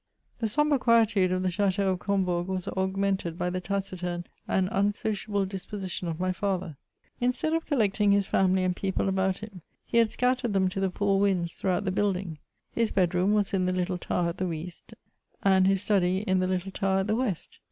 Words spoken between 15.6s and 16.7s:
his study in the